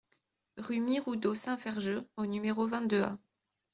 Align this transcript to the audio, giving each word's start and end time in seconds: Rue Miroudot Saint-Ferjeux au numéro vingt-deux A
Rue 0.57 0.79
Miroudot 0.79 1.35
Saint-Ferjeux 1.35 2.03
au 2.17 2.25
numéro 2.25 2.65
vingt-deux 2.65 3.03
A 3.03 3.19